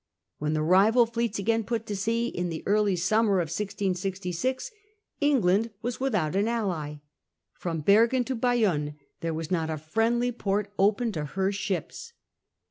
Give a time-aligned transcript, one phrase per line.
[0.39, 4.71] When the rival fleets again put to sea, in the early summer of 1666,
[5.19, 7.01] England was without an ally.
[7.53, 12.13] From Bergen to Bayonne there was not a friendly port open to her ships.